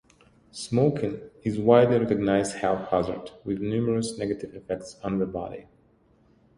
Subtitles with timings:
[0.49, 5.67] Smoking is a widely recognized health hazard with numerous negative effects on the body.